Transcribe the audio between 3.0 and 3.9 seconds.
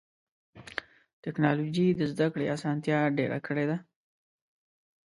ډېره کړې ده.